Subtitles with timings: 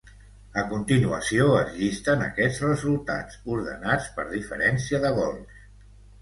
[0.59, 5.63] A continuació es llisten aquests resultats, ordenats per diferència de gols.